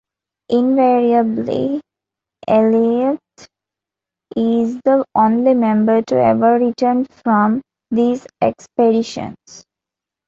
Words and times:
Invariably, 0.49 1.79
Elaith 2.49 3.19
is 4.35 4.79
the 4.83 5.05
only 5.13 5.53
member 5.53 6.01
to 6.01 6.15
ever 6.15 6.55
return 6.57 7.05
from 7.05 7.61
these 7.91 8.25
expeditions. 8.41 9.63